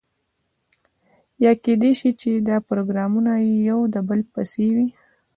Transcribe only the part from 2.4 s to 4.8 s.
دا پروګرامونه یو د بل پسې